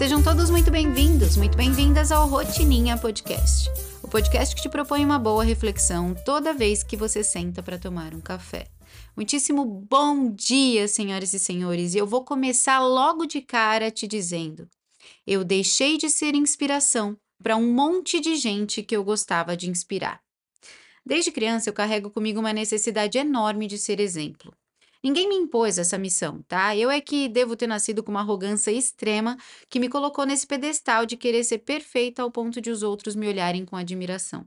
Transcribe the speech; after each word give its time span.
Sejam 0.00 0.22
todos 0.22 0.48
muito 0.48 0.70
bem-vindos, 0.70 1.36
muito 1.36 1.58
bem-vindas 1.58 2.10
ao 2.10 2.26
Rotininha 2.26 2.96
Podcast. 2.96 3.68
O 4.02 4.08
podcast 4.08 4.56
que 4.56 4.62
te 4.62 4.68
propõe 4.70 5.04
uma 5.04 5.18
boa 5.18 5.44
reflexão 5.44 6.14
toda 6.24 6.54
vez 6.54 6.82
que 6.82 6.96
você 6.96 7.22
senta 7.22 7.62
para 7.62 7.78
tomar 7.78 8.14
um 8.14 8.20
café. 8.22 8.66
Muitíssimo 9.14 9.62
bom 9.62 10.32
dia, 10.32 10.88
senhoras 10.88 11.34
e 11.34 11.38
senhores, 11.38 11.94
e 11.94 11.98
eu 11.98 12.06
vou 12.06 12.24
começar 12.24 12.80
logo 12.80 13.26
de 13.26 13.42
cara 13.42 13.90
te 13.90 14.06
dizendo: 14.06 14.66
eu 15.26 15.44
deixei 15.44 15.98
de 15.98 16.08
ser 16.08 16.34
inspiração 16.34 17.14
para 17.42 17.54
um 17.54 17.70
monte 17.70 18.20
de 18.20 18.36
gente 18.36 18.82
que 18.82 18.96
eu 18.96 19.04
gostava 19.04 19.54
de 19.54 19.68
inspirar. 19.68 20.18
Desde 21.04 21.30
criança 21.30 21.68
eu 21.68 21.74
carrego 21.74 22.08
comigo 22.08 22.40
uma 22.40 22.54
necessidade 22.54 23.18
enorme 23.18 23.66
de 23.66 23.76
ser 23.76 24.00
exemplo. 24.00 24.50
Ninguém 25.02 25.28
me 25.28 25.34
impôs 25.34 25.78
essa 25.78 25.96
missão, 25.96 26.42
tá? 26.42 26.76
Eu 26.76 26.90
é 26.90 27.00
que 27.00 27.28
devo 27.28 27.56
ter 27.56 27.66
nascido 27.66 28.02
com 28.02 28.10
uma 28.10 28.20
arrogância 28.20 28.70
extrema 28.70 29.36
que 29.68 29.80
me 29.80 29.88
colocou 29.88 30.26
nesse 30.26 30.46
pedestal 30.46 31.06
de 31.06 31.16
querer 31.16 31.42
ser 31.44 31.58
perfeita 31.58 32.22
ao 32.22 32.30
ponto 32.30 32.60
de 32.60 32.70
os 32.70 32.82
outros 32.82 33.16
me 33.16 33.26
olharem 33.26 33.64
com 33.64 33.76
admiração. 33.76 34.46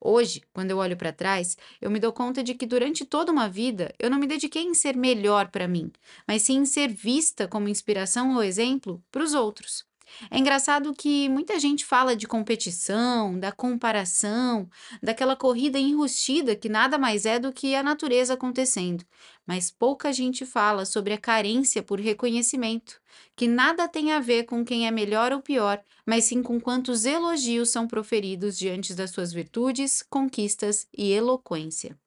Hoje, 0.00 0.42
quando 0.52 0.70
eu 0.70 0.78
olho 0.78 0.96
para 0.96 1.12
trás, 1.12 1.56
eu 1.80 1.90
me 1.90 2.00
dou 2.00 2.12
conta 2.12 2.42
de 2.42 2.54
que 2.54 2.66
durante 2.66 3.04
toda 3.04 3.32
uma 3.32 3.48
vida 3.48 3.94
eu 3.98 4.10
não 4.10 4.18
me 4.18 4.26
dediquei 4.26 4.62
em 4.62 4.74
ser 4.74 4.96
melhor 4.96 5.50
para 5.50 5.68
mim, 5.68 5.92
mas 6.26 6.42
sim 6.42 6.58
em 6.58 6.66
ser 6.66 6.88
vista 6.88 7.48
como 7.48 7.68
inspiração 7.68 8.34
ou 8.36 8.42
exemplo 8.42 9.04
para 9.10 9.24
os 9.24 9.34
outros. 9.34 9.89
É 10.30 10.38
engraçado 10.38 10.94
que 10.94 11.28
muita 11.28 11.58
gente 11.58 11.84
fala 11.84 12.14
de 12.14 12.26
competição, 12.26 13.38
da 13.38 13.52
comparação, 13.52 14.68
daquela 15.02 15.36
corrida 15.36 15.78
enrustida 15.78 16.54
que 16.54 16.68
nada 16.68 16.98
mais 16.98 17.26
é 17.26 17.38
do 17.38 17.52
que 17.52 17.74
a 17.74 17.82
natureza 17.82 18.34
acontecendo, 18.34 19.04
mas 19.46 19.70
pouca 19.70 20.12
gente 20.12 20.44
fala 20.44 20.84
sobre 20.84 21.12
a 21.12 21.18
carência 21.18 21.82
por 21.82 21.98
reconhecimento, 21.98 23.00
que 23.34 23.48
nada 23.48 23.88
tem 23.88 24.12
a 24.12 24.20
ver 24.20 24.44
com 24.44 24.64
quem 24.64 24.86
é 24.86 24.90
melhor 24.90 25.32
ou 25.32 25.40
pior, 25.40 25.82
mas 26.06 26.24
sim 26.24 26.42
com 26.42 26.60
quantos 26.60 27.04
elogios 27.04 27.70
são 27.70 27.86
proferidos 27.86 28.56
diante 28.58 28.94
das 28.94 29.10
suas 29.10 29.32
virtudes, 29.32 30.02
conquistas 30.02 30.86
e 30.96 31.10
eloquência. 31.12 31.98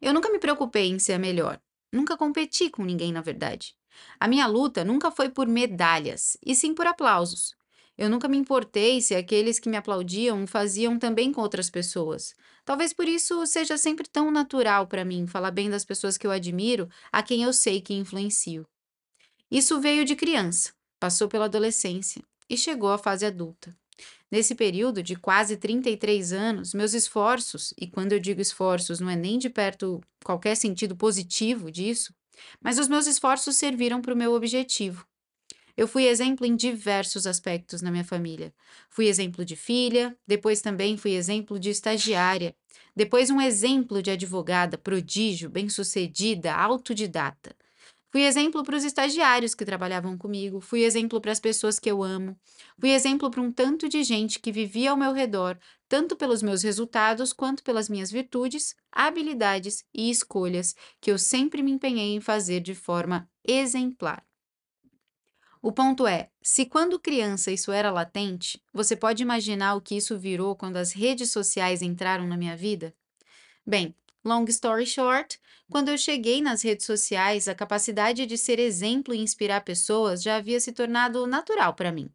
Eu 0.00 0.12
nunca 0.12 0.30
me 0.30 0.38
preocupei 0.38 0.88
em 0.88 0.98
ser 0.98 1.14
a 1.14 1.18
melhor, 1.18 1.60
nunca 1.92 2.16
competi 2.16 2.70
com 2.70 2.84
ninguém, 2.84 3.12
na 3.12 3.20
verdade. 3.20 3.77
A 4.18 4.28
minha 4.28 4.46
luta 4.46 4.84
nunca 4.84 5.10
foi 5.10 5.28
por 5.28 5.46
medalhas, 5.46 6.36
e 6.44 6.54
sim 6.54 6.74
por 6.74 6.86
aplausos. 6.86 7.56
Eu 7.96 8.08
nunca 8.08 8.28
me 8.28 8.36
importei 8.36 9.00
se 9.00 9.14
aqueles 9.16 9.58
que 9.58 9.68
me 9.68 9.76
aplaudiam 9.76 10.46
faziam 10.46 10.98
também 10.98 11.32
com 11.32 11.40
outras 11.40 11.68
pessoas. 11.68 12.32
Talvez 12.64 12.92
por 12.92 13.08
isso 13.08 13.44
seja 13.44 13.76
sempre 13.76 14.08
tão 14.08 14.30
natural 14.30 14.86
para 14.86 15.04
mim 15.04 15.26
falar 15.26 15.50
bem 15.50 15.68
das 15.68 15.84
pessoas 15.84 16.16
que 16.16 16.26
eu 16.26 16.30
admiro, 16.30 16.88
a 17.10 17.22
quem 17.22 17.42
eu 17.42 17.52
sei 17.52 17.80
que 17.80 17.94
influencio. 17.94 18.64
Isso 19.50 19.80
veio 19.80 20.04
de 20.04 20.14
criança, 20.14 20.72
passou 21.00 21.26
pela 21.26 21.46
adolescência 21.46 22.22
e 22.48 22.56
chegou 22.56 22.90
à 22.90 22.98
fase 22.98 23.26
adulta. 23.26 23.76
Nesse 24.30 24.54
período 24.54 25.02
de 25.02 25.16
quase 25.16 25.56
33 25.56 26.32
anos, 26.32 26.74
meus 26.74 26.92
esforços, 26.92 27.72
e 27.78 27.86
quando 27.86 28.12
eu 28.12 28.20
digo 28.20 28.40
esforços, 28.40 29.00
não 29.00 29.08
é 29.08 29.16
nem 29.16 29.38
de 29.38 29.48
perto 29.48 30.00
qualquer 30.22 30.54
sentido 30.54 30.94
positivo 30.94 31.72
disso, 31.72 32.14
mas 32.60 32.78
os 32.78 32.88
meus 32.88 33.06
esforços 33.06 33.56
serviram 33.56 34.00
para 34.00 34.14
o 34.14 34.16
meu 34.16 34.32
objetivo. 34.32 35.06
Eu 35.76 35.86
fui 35.86 36.06
exemplo 36.08 36.44
em 36.44 36.56
diversos 36.56 37.24
aspectos 37.24 37.80
na 37.80 37.90
minha 37.90 38.04
família. 38.04 38.52
Fui 38.90 39.06
exemplo 39.06 39.44
de 39.44 39.54
filha, 39.54 40.16
depois 40.26 40.60
também 40.60 40.96
fui 40.96 41.12
exemplo 41.12 41.56
de 41.56 41.70
estagiária, 41.70 42.52
depois 42.96 43.30
um 43.30 43.40
exemplo 43.40 44.02
de 44.02 44.10
advogada, 44.10 44.76
prodígio, 44.76 45.48
bem-sucedida, 45.48 46.52
autodidata. 46.52 47.54
Fui 48.10 48.22
exemplo 48.22 48.62
para 48.62 48.76
os 48.76 48.84
estagiários 48.84 49.54
que 49.54 49.66
trabalhavam 49.66 50.16
comigo, 50.16 50.60
fui 50.60 50.82
exemplo 50.82 51.20
para 51.20 51.30
as 51.30 51.38
pessoas 51.38 51.78
que 51.78 51.90
eu 51.90 52.02
amo, 52.02 52.38
fui 52.78 52.90
exemplo 52.90 53.30
para 53.30 53.42
um 53.42 53.52
tanto 53.52 53.86
de 53.86 54.02
gente 54.02 54.38
que 54.38 54.50
vivia 54.50 54.90
ao 54.90 54.96
meu 54.96 55.12
redor, 55.12 55.58
tanto 55.86 56.16
pelos 56.16 56.42
meus 56.42 56.62
resultados 56.62 57.34
quanto 57.34 57.62
pelas 57.62 57.86
minhas 57.88 58.10
virtudes, 58.10 58.74
habilidades 58.90 59.84
e 59.92 60.10
escolhas 60.10 60.74
que 61.00 61.10
eu 61.10 61.18
sempre 61.18 61.62
me 61.62 61.70
empenhei 61.70 62.14
em 62.14 62.20
fazer 62.20 62.60
de 62.60 62.74
forma 62.74 63.28
exemplar. 63.46 64.24
O 65.60 65.70
ponto 65.70 66.06
é: 66.06 66.30
se 66.40 66.64
quando 66.64 66.98
criança 67.00 67.50
isso 67.50 67.70
era 67.72 67.90
latente, 67.90 68.62
você 68.72 68.96
pode 68.96 69.22
imaginar 69.22 69.74
o 69.74 69.82
que 69.82 69.96
isso 69.96 70.18
virou 70.18 70.56
quando 70.56 70.76
as 70.76 70.92
redes 70.92 71.30
sociais 71.30 71.82
entraram 71.82 72.26
na 72.26 72.36
minha 72.38 72.56
vida? 72.56 72.94
Bem, 73.66 73.94
Long 74.24 74.44
story 74.48 74.86
short, 74.86 75.38
quando 75.70 75.88
eu 75.88 75.98
cheguei 75.98 76.40
nas 76.42 76.62
redes 76.62 76.86
sociais, 76.86 77.48
a 77.48 77.54
capacidade 77.54 78.26
de 78.26 78.36
ser 78.36 78.58
exemplo 78.58 79.14
e 79.14 79.18
inspirar 79.18 79.62
pessoas 79.62 80.22
já 80.22 80.36
havia 80.36 80.60
se 80.60 80.72
tornado 80.72 81.26
natural 81.26 81.74
para 81.74 81.92
mim. 81.92 82.10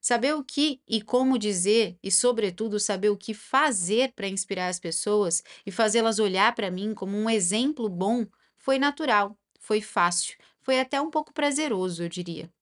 Saber 0.00 0.34
o 0.34 0.44
que 0.44 0.82
e 0.88 1.02
como 1.02 1.38
dizer, 1.38 1.98
e, 2.02 2.10
sobretudo, 2.10 2.80
saber 2.80 3.10
o 3.10 3.16
que 3.16 3.34
fazer 3.34 4.12
para 4.14 4.28
inspirar 4.28 4.68
as 4.68 4.80
pessoas 4.80 5.42
e 5.66 5.72
fazê-las 5.72 6.18
olhar 6.18 6.54
para 6.54 6.70
mim 6.70 6.94
como 6.94 7.16
um 7.16 7.30
exemplo 7.30 7.88
bom, 7.88 8.26
foi 8.58 8.78
natural, 8.78 9.38
foi 9.60 9.80
fácil, 9.80 10.36
foi 10.62 10.80
até 10.80 11.00
um 11.00 11.10
pouco 11.10 11.32
prazeroso, 11.32 12.04
eu 12.04 12.08
diria. 12.08 12.52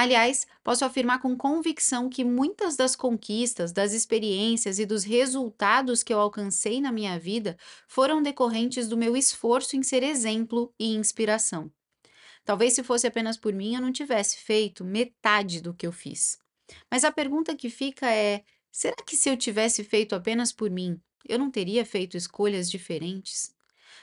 Aliás, 0.00 0.46
posso 0.64 0.82
afirmar 0.82 1.20
com 1.20 1.36
convicção 1.36 2.08
que 2.08 2.24
muitas 2.24 2.74
das 2.74 2.96
conquistas, 2.96 3.70
das 3.70 3.92
experiências 3.92 4.78
e 4.78 4.86
dos 4.86 5.04
resultados 5.04 6.02
que 6.02 6.10
eu 6.10 6.18
alcancei 6.18 6.80
na 6.80 6.90
minha 6.90 7.18
vida 7.18 7.54
foram 7.86 8.22
decorrentes 8.22 8.88
do 8.88 8.96
meu 8.96 9.14
esforço 9.14 9.76
em 9.76 9.82
ser 9.82 10.02
exemplo 10.02 10.72
e 10.78 10.94
inspiração. 10.94 11.70
Talvez 12.46 12.72
se 12.72 12.82
fosse 12.82 13.06
apenas 13.06 13.36
por 13.36 13.52
mim 13.52 13.74
eu 13.74 13.82
não 13.82 13.92
tivesse 13.92 14.38
feito 14.38 14.86
metade 14.86 15.60
do 15.60 15.74
que 15.74 15.86
eu 15.86 15.92
fiz. 15.92 16.38
Mas 16.90 17.04
a 17.04 17.12
pergunta 17.12 17.54
que 17.54 17.68
fica 17.68 18.10
é: 18.10 18.42
será 18.72 18.96
que 19.06 19.14
se 19.14 19.28
eu 19.28 19.36
tivesse 19.36 19.84
feito 19.84 20.14
apenas 20.14 20.50
por 20.50 20.70
mim, 20.70 20.98
eu 21.28 21.38
não 21.38 21.50
teria 21.50 21.84
feito 21.84 22.16
escolhas 22.16 22.70
diferentes? 22.70 23.54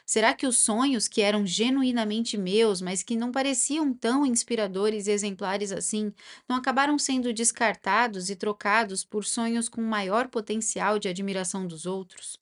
Será 0.06 0.34
que 0.34 0.48
os 0.48 0.58
sonhos 0.58 1.08
que 1.08 1.22
eram 1.22 1.46
genuinamente 1.46 2.38
meus, 2.38 2.82
mas 2.82 3.04
que 3.04 3.16
não 3.16 3.32
pareciam 3.32 3.94
tão 3.94 4.26
inspiradores 4.26 5.08
e 5.08 5.12
exemplares 5.12 5.72
assim, 5.72 6.14
não 6.48 6.56
acabaram 6.56 6.98
sendo 6.98 7.34
descartados 7.34 8.30
e 8.30 8.36
trocados 8.36 9.04
por 9.04 9.26
sonhos 9.26 9.70
com 9.70 9.82
maior 9.82 10.28
potencial 10.30 11.00
de 11.00 11.08
admiração 11.08 11.68
dos 11.68 11.86
outros? 11.86 12.38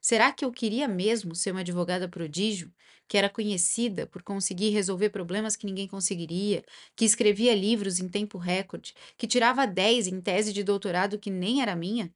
Será 0.00 0.32
que 0.32 0.44
eu 0.44 0.52
queria 0.52 0.88
mesmo 0.88 1.34
ser 1.34 1.50
uma 1.52 1.60
advogada 1.60 2.08
prodígio, 2.08 2.72
que 3.06 3.16
era 3.16 3.28
conhecida 3.28 4.06
por 4.06 4.22
conseguir 4.22 4.70
resolver 4.70 5.10
problemas 5.10 5.56
que 5.56 5.66
ninguém 5.66 5.88
conseguiria, 5.88 6.64
que 6.94 7.04
escrevia 7.04 7.54
livros 7.54 7.98
em 7.98 8.08
tempo 8.08 8.38
recorde, 8.38 8.94
que 9.16 9.26
tirava 9.26 9.66
10 9.66 10.06
em 10.06 10.20
tese 10.20 10.52
de 10.52 10.62
doutorado 10.62 11.18
que 11.18 11.30
nem 11.30 11.62
era 11.62 11.74
minha? 11.74 12.12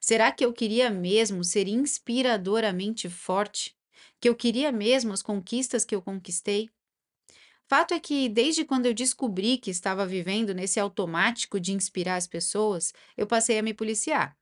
Será 0.00 0.30
que 0.32 0.44
eu 0.44 0.52
queria 0.52 0.90
mesmo 0.90 1.44
ser 1.44 1.68
inspiradoramente 1.68 3.08
forte, 3.08 3.76
que 4.20 4.28
eu 4.28 4.34
queria 4.34 4.72
mesmo 4.72 5.12
as 5.12 5.22
conquistas 5.22 5.84
que 5.84 5.94
eu 5.94 6.02
conquistei. 6.02 6.70
Fato 7.66 7.94
é 7.94 8.00
que, 8.00 8.28
desde 8.28 8.64
quando 8.64 8.86
eu 8.86 8.94
descobri 8.94 9.58
que 9.58 9.70
estava 9.70 10.06
vivendo 10.06 10.54
nesse 10.54 10.78
automático 10.78 11.58
de 11.58 11.72
inspirar 11.72 12.16
as 12.16 12.26
pessoas, 12.26 12.92
eu 13.16 13.26
passei 13.26 13.58
a 13.58 13.62
me 13.62 13.72
policiar. 13.72 14.36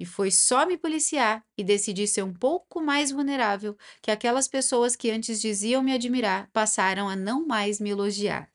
E 0.00 0.04
foi 0.04 0.30
só 0.30 0.66
me 0.66 0.76
policiar 0.76 1.44
e 1.56 1.62
decidir 1.62 2.08
ser 2.08 2.22
um 2.22 2.32
pouco 2.32 2.80
mais 2.80 3.10
vulnerável 3.10 3.76
que 4.00 4.10
aquelas 4.10 4.48
pessoas 4.48 4.96
que 4.96 5.10
antes 5.10 5.40
diziam 5.40 5.82
me 5.82 5.92
admirar 5.92 6.50
passaram 6.52 7.08
a 7.08 7.14
não 7.14 7.46
mais 7.46 7.78
me 7.78 7.90
elogiar. 7.90 8.50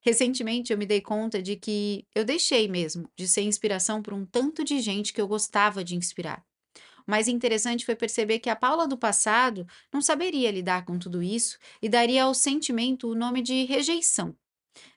Recentemente 0.00 0.72
eu 0.72 0.78
me 0.78 0.86
dei 0.86 1.00
conta 1.00 1.42
de 1.42 1.56
que 1.56 2.06
eu 2.14 2.24
deixei 2.24 2.68
mesmo 2.68 3.08
de 3.14 3.28
ser 3.28 3.42
inspiração 3.42 4.02
para 4.02 4.14
um 4.14 4.24
tanto 4.24 4.64
de 4.64 4.80
gente 4.80 5.12
que 5.12 5.20
eu 5.20 5.28
gostava 5.28 5.84
de 5.84 5.94
inspirar. 5.94 6.44
O 7.06 7.10
mais 7.10 7.28
interessante 7.28 7.84
foi 7.84 7.94
perceber 7.96 8.38
que 8.38 8.50
a 8.50 8.56
Paula 8.56 8.86
do 8.86 8.96
passado 8.98 9.66
não 9.92 10.00
saberia 10.00 10.50
lidar 10.50 10.84
com 10.84 10.98
tudo 10.98 11.22
isso 11.22 11.58
e 11.80 11.88
daria 11.88 12.24
ao 12.24 12.34
sentimento 12.34 13.08
o 13.08 13.14
nome 13.14 13.42
de 13.42 13.64
rejeição. 13.64 14.36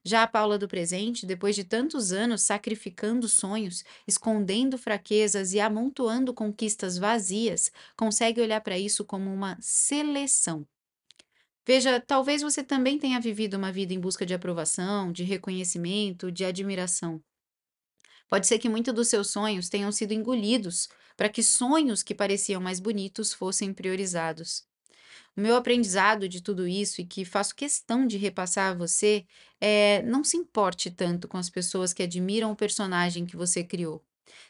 Já 0.03 0.23
a 0.23 0.27
Paula 0.27 0.57
do 0.57 0.67
presente, 0.67 1.25
depois 1.25 1.55
de 1.55 1.63
tantos 1.63 2.11
anos 2.11 2.43
sacrificando 2.43 3.27
sonhos, 3.27 3.83
escondendo 4.07 4.77
fraquezas 4.77 5.53
e 5.53 5.59
amontoando 5.59 6.33
conquistas 6.33 6.97
vazias, 6.97 7.71
consegue 7.97 8.41
olhar 8.41 8.61
para 8.61 8.77
isso 8.77 9.03
como 9.03 9.33
uma 9.33 9.57
seleção. 9.59 10.65
Veja, 11.67 11.99
talvez 11.99 12.41
você 12.41 12.63
também 12.63 12.97
tenha 12.99 13.19
vivido 13.19 13.55
uma 13.57 13.71
vida 13.71 13.93
em 13.93 13.99
busca 13.99 14.25
de 14.25 14.33
aprovação, 14.33 15.11
de 15.11 15.23
reconhecimento, 15.23 16.31
de 16.31 16.45
admiração. 16.45 17.21
Pode 18.27 18.47
ser 18.47 18.59
que 18.59 18.69
muitos 18.69 18.93
dos 18.93 19.07
seus 19.07 19.29
sonhos 19.29 19.69
tenham 19.69 19.91
sido 19.91 20.13
engolidos 20.13 20.89
para 21.15 21.29
que 21.29 21.43
sonhos 21.43 22.03
que 22.03 22.15
pareciam 22.15 22.61
mais 22.61 22.79
bonitos 22.79 23.33
fossem 23.33 23.73
priorizados. 23.73 24.65
O 25.35 25.41
meu 25.41 25.55
aprendizado 25.55 26.29
de 26.29 26.41
tudo 26.41 26.67
isso 26.67 27.01
e 27.01 27.05
que 27.05 27.25
faço 27.25 27.55
questão 27.55 28.07
de 28.07 28.17
repassar 28.17 28.71
a 28.71 28.73
você 28.73 29.25
é 29.59 30.01
não 30.03 30.23
se 30.23 30.37
importe 30.37 30.89
tanto 30.89 31.27
com 31.27 31.37
as 31.37 31.49
pessoas 31.49 31.93
que 31.93 32.03
admiram 32.03 32.51
o 32.51 32.55
personagem 32.55 33.25
que 33.25 33.35
você 33.35 33.63
criou. 33.63 34.03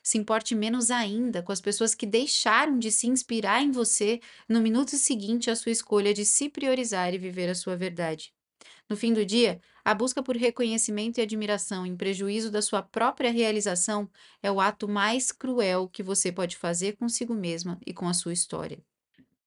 Se 0.03 0.17
importe 0.17 0.55
menos 0.55 0.91
ainda 0.91 1.41
com 1.41 1.51
as 1.51 1.61
pessoas 1.61 1.95
que 1.95 2.05
deixaram 2.05 2.77
de 2.77 2.91
se 2.91 3.07
inspirar 3.07 3.61
em 3.61 3.71
você 3.71 4.19
no 4.47 4.61
minuto 4.61 4.97
seguinte 4.97 5.49
à 5.49 5.55
sua 5.55 5.71
escolha 5.71 6.13
de 6.13 6.25
se 6.25 6.49
priorizar 6.49 7.13
e 7.13 7.17
viver 7.17 7.49
a 7.49 7.55
sua 7.55 7.75
verdade. 7.75 8.34
No 8.87 8.95
fim 8.95 9.13
do 9.13 9.25
dia, 9.25 9.59
a 9.83 9.95
busca 9.95 10.21
por 10.21 10.37
reconhecimento 10.37 11.17
e 11.17 11.21
admiração 11.21 11.85
em 11.85 11.95
prejuízo 11.95 12.51
da 12.51 12.61
sua 12.61 12.83
própria 12.83 13.31
realização 13.31 14.07
é 14.43 14.51
o 14.51 14.61
ato 14.61 14.87
mais 14.87 15.31
cruel 15.31 15.89
que 15.89 16.03
você 16.03 16.31
pode 16.31 16.55
fazer 16.55 16.95
consigo 16.95 17.33
mesma 17.33 17.79
e 17.85 17.93
com 17.93 18.07
a 18.07 18.13
sua 18.13 18.33
história. 18.33 18.79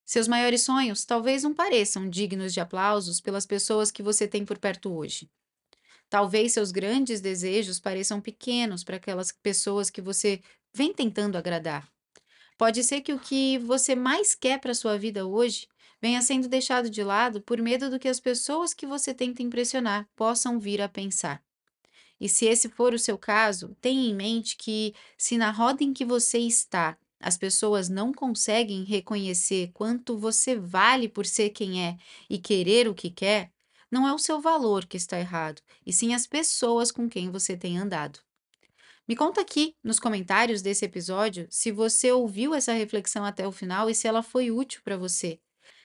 Seus 0.04 0.26
maiores 0.26 0.62
sonhos 0.62 1.04
talvez 1.04 1.44
não 1.44 1.54
pareçam 1.54 2.08
dignos 2.08 2.52
de 2.52 2.60
aplausos 2.60 3.20
pelas 3.20 3.46
pessoas 3.46 3.90
que 3.90 4.02
você 4.02 4.26
tem 4.26 4.44
por 4.44 4.58
perto 4.58 4.92
hoje. 4.92 5.30
Talvez 6.08 6.54
seus 6.54 6.72
grandes 6.72 7.20
desejos 7.20 7.78
pareçam 7.78 8.20
pequenos 8.20 8.82
para 8.82 8.96
aquelas 8.96 9.30
pessoas 9.30 9.90
que 9.90 10.00
você 10.00 10.40
vem 10.72 10.92
tentando 10.92 11.36
agradar. 11.36 11.86
Pode 12.56 12.82
ser 12.82 13.02
que 13.02 13.12
o 13.12 13.20
que 13.20 13.58
você 13.58 13.94
mais 13.94 14.34
quer 14.34 14.58
para 14.58 14.74
sua 14.74 14.98
vida 14.98 15.26
hoje 15.26 15.68
venha 16.00 16.22
sendo 16.22 16.48
deixado 16.48 16.88
de 16.88 17.02
lado 17.02 17.40
por 17.40 17.60
medo 17.60 17.90
do 17.90 17.98
que 17.98 18.08
as 18.08 18.20
pessoas 18.20 18.72
que 18.74 18.86
você 18.86 19.12
tenta 19.14 19.42
impressionar 19.42 20.08
possam 20.14 20.58
vir 20.58 20.80
a 20.80 20.88
pensar. 20.88 21.42
E 22.20 22.28
se 22.28 22.46
esse 22.46 22.68
for 22.68 22.94
o 22.94 22.98
seu 22.98 23.16
caso, 23.16 23.76
tenha 23.80 24.08
em 24.08 24.14
mente 24.14 24.56
que, 24.56 24.94
se 25.16 25.38
na 25.38 25.50
roda 25.50 25.84
em 25.84 25.92
que 25.92 26.04
você 26.04 26.38
está 26.38 26.96
as 27.20 27.36
pessoas 27.36 27.88
não 27.88 28.12
conseguem 28.12 28.84
reconhecer 28.84 29.70
quanto 29.74 30.16
você 30.16 30.56
vale 30.56 31.08
por 31.08 31.26
ser 31.26 31.50
quem 31.50 31.84
é 31.84 31.96
e 32.30 32.38
querer 32.38 32.88
o 32.88 32.94
que 32.94 33.10
quer, 33.10 33.50
não 33.90 34.06
é 34.06 34.12
o 34.12 34.18
seu 34.18 34.40
valor 34.40 34.86
que 34.86 34.96
está 34.96 35.18
errado, 35.18 35.60
e 35.84 35.92
sim 35.92 36.14
as 36.14 36.26
pessoas 36.26 36.92
com 36.92 37.08
quem 37.08 37.30
você 37.30 37.56
tem 37.56 37.78
andado. 37.78 38.20
Me 39.06 39.16
conta 39.16 39.40
aqui 39.40 39.74
nos 39.82 39.98
comentários 39.98 40.60
desse 40.60 40.84
episódio 40.84 41.46
se 41.50 41.72
você 41.72 42.12
ouviu 42.12 42.54
essa 42.54 42.72
reflexão 42.72 43.24
até 43.24 43.46
o 43.48 43.52
final 43.52 43.88
e 43.88 43.94
se 43.94 44.06
ela 44.06 44.22
foi 44.22 44.50
útil 44.50 44.82
para 44.84 44.98
você. 44.98 45.40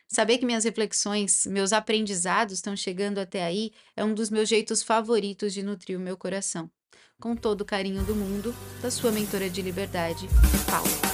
Saber 0.08 0.38
que 0.38 0.46
minhas 0.46 0.64
reflexões, 0.64 1.46
meus 1.48 1.74
aprendizados 1.74 2.54
estão 2.54 2.76
chegando 2.76 3.20
até 3.20 3.44
aí 3.44 3.72
é 3.96 4.04
um 4.04 4.14
dos 4.14 4.30
meus 4.30 4.48
jeitos 4.48 4.84
favoritos 4.84 5.54
de 5.54 5.64
nutrir 5.64 5.98
o 5.98 6.02
meu 6.02 6.18
coração. 6.18 6.70
Com 7.20 7.36
todo 7.36 7.62
o 7.62 7.66
carinho 7.66 8.04
do 8.04 8.16
mundo, 8.16 8.54
da 8.82 8.92
sua 8.92 9.12
mentora 9.12 9.50
de 9.50 9.62
liberdade, 9.62 10.28
Paula. 10.70 11.13